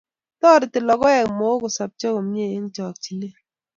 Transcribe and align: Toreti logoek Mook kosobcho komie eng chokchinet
Toreti 0.39 0.79
logoek 0.87 1.27
Mook 1.37 1.59
kosobcho 1.61 2.07
komie 2.15 2.45
eng 2.55 2.67
chokchinet 2.75 3.35